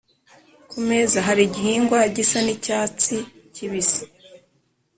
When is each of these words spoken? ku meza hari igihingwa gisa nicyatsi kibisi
ku 0.69 0.77
meza 0.87 1.17
hari 1.27 1.41
igihingwa 1.47 1.99
gisa 2.15 2.39
nicyatsi 2.45 3.15
kibisi 3.53 4.03